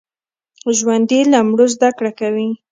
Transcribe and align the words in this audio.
ژوندي 0.77 1.21
له 1.31 1.39
مړو 1.47 1.65
زده 1.75 1.89
کړه 1.97 2.11
کوي 2.19 2.49